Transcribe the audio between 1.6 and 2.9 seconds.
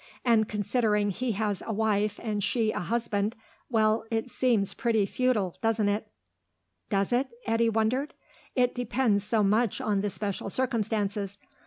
a wife and she a